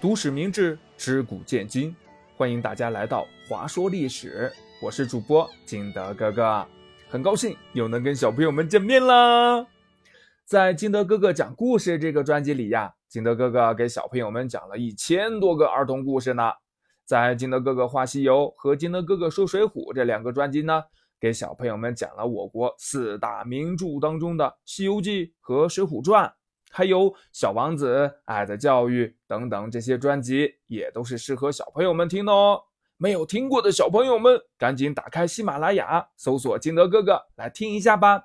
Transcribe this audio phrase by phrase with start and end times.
[0.00, 1.94] 读史明智，知古见今。
[2.36, 4.48] 欢迎大家来到华说历史，
[4.80, 6.64] 我是主播金德哥哥，
[7.08, 9.66] 很高兴又能跟小朋友们见面啦。
[10.44, 16.44] 在金德哥哥讲故事这个专辑里呀，金德哥哥给小朋友们讲了一千多个儿童故事呢。
[17.04, 20.80] 在金德哥哥画西游和金德哥哥说水浒这两个专辑呢，
[21.18, 26.24] 给小朋友们讲了我国四大名著当中的《西游记》和《水浒传》。
[26.70, 32.62] 还有《小王子》《爱的教育》等等，这些专辑也都是适合小朋友们听的哦。
[32.96, 38.24] 没有听过的小朋友们，赶紧打开喜马拉雅，搜索“金德哥哥”来听一下吧。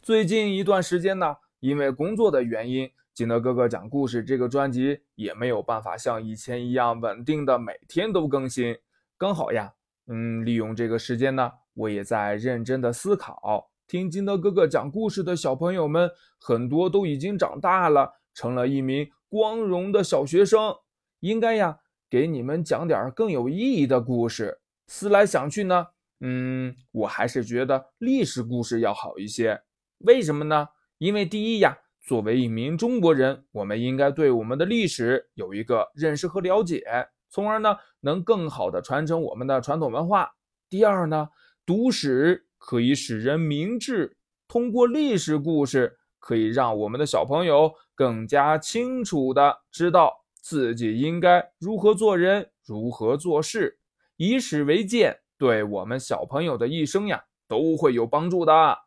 [0.00, 8.78] 最近一段时间呢，因为工作的原因，金德哥哥讲故事这个专辑也没有办法像以前一样稳定的每天都更新。
[9.18, 9.72] 刚好呀，
[10.06, 13.70] 嗯，利用这个时间呢，我也在认真的思考。
[13.86, 20.74] 听金德哥哥讲故事的小朋友们，很多都已经长大了，成了一名光荣的小学生。
[21.20, 24.58] 应该呀，给你们讲点更有意义的故事。
[24.86, 25.86] 思来想去呢，
[26.20, 29.60] 嗯，我还是觉得历史故事要好一些。
[29.98, 30.68] 为什么呢？
[30.96, 36.82] 因为第一呀，作为一名中国人，我们应该对我们的历史有一个认识和了解，
[37.28, 40.30] 从而呢，能更好的传承我们的传统文化。
[40.70, 41.28] 第二呢，
[41.66, 42.46] 读史。
[42.66, 44.16] 可以使人明智，
[44.48, 53.78] 通过历史故事，可以让我们的小朋友更加清楚的知道自己应该如何做人，如何做事，
[54.16, 58.78] 以史为鉴，对我们小朋友的一生呀都会有帮助的。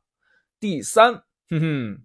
[0.59, 1.14] 第三，
[1.48, 2.02] 哼哼，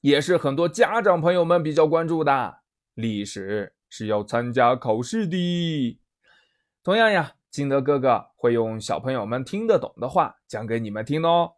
[0.00, 2.60] 也是很多家长朋友们比较关注的，
[2.94, 6.00] 历史是要参加考试的。
[6.82, 7.34] 同样呀。
[7.56, 11.50] 金德哥哥会用小朋友们听得懂的话讲给你们听哦。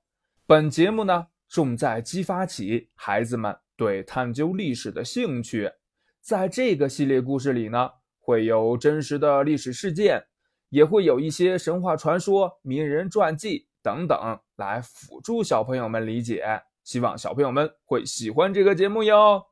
[0.46, 5.69] 本节目呢，重在激发起孩子们对探究历史的兴趣。
[6.20, 10.22] 在这个系列故事里呢，会有真实的历史事件，
[10.69, 16.44] 也会有一些神话传说、名人传记等等，来辅助小朋友们理解。
[16.84, 19.42] 希望小朋友们会喜欢这个节目哟。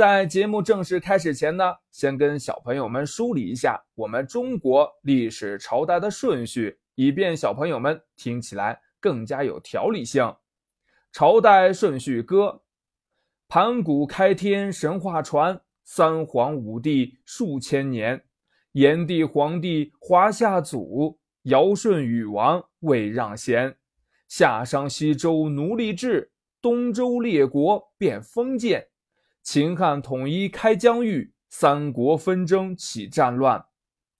[0.00, 10.34] 在节目正式开始前呢，先跟小朋友们梳理一下我们中国历史朝代的顺序，以便小朋友们听起来更加有条理性。
[11.12, 12.62] 朝代顺序歌：
[13.46, 18.24] 盘古开天神话传，三皇五帝数千年，
[18.72, 23.76] 炎帝黄帝华夏祖，尧舜禹王位让贤，
[24.28, 26.32] 夏商西周奴隶制，
[26.62, 28.86] 东周列国变封建。
[29.42, 33.64] 秦汉统一开疆域，三国纷争起战乱，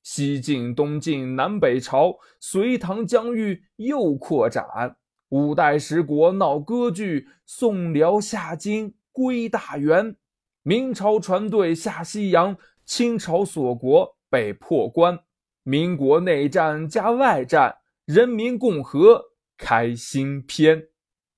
[0.03, 4.97] 西晋、东晋、南北朝，隋唐疆域又扩展，
[5.29, 10.17] 五代十国闹割据，宋辽夏金归大元，
[10.63, 15.21] 明朝船队下西洋，清朝锁国被破关，
[15.63, 17.77] 民国内战加外战，
[18.07, 19.23] 人民共和
[19.59, 20.89] 开新篇。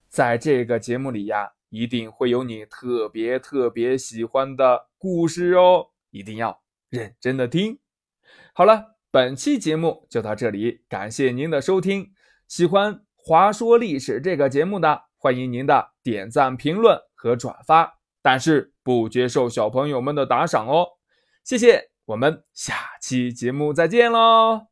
[0.08, 1.52] 在这个节目里呀。
[1.72, 6.60] 一定会有你特别特别喜欢的故事哦，一定要
[6.90, 7.78] 认真的听。
[8.52, 12.12] 好了，本期节目就到这里，感谢您的收听。
[12.46, 20.86] 喜欢《华说历史》这个节目的，欢迎您的点赞、评论和转发，但是不接受小朋友们的打赏哦。
[21.42, 24.71] 谢谢，我们下期节目再见喽。